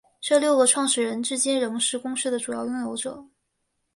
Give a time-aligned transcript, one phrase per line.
[0.19, 3.23] 这六个创始人至今仍是公司的主要拥有者。